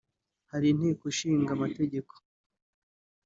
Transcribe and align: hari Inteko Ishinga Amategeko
hari 0.51 0.65
Inteko 0.73 1.03
Ishinga 1.11 1.51
Amategeko 1.57 2.13